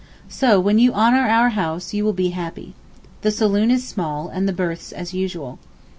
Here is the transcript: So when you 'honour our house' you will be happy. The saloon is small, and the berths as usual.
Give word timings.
So 0.29 0.59
when 0.59 0.79
you 0.79 0.91
'honour 0.93 1.29
our 1.29 1.49
house' 1.49 1.93
you 1.93 2.03
will 2.03 2.11
be 2.11 2.29
happy. 2.29 2.73
The 3.21 3.29
saloon 3.29 3.69
is 3.69 3.87
small, 3.87 4.29
and 4.29 4.47
the 4.47 4.51
berths 4.51 4.91
as 4.91 5.13
usual. 5.13 5.59